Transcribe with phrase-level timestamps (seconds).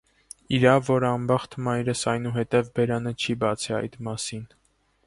[0.57, 4.47] իրավ որ անբախտ մայրս այնուհետև բերանը չի բացե այդ մասին.